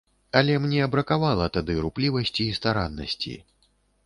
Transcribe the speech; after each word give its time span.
Але 0.39 0.53
мне 0.63 0.87
бракавала 0.95 1.49
тады 1.57 1.75
руплівасці 1.85 2.43
і 2.47 2.57
стараннасці. 2.61 3.37